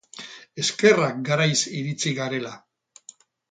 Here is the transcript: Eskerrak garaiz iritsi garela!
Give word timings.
Eskerrak 0.63 1.19
garaiz 1.29 1.59
iritsi 1.83 2.17
garela! 2.23 2.57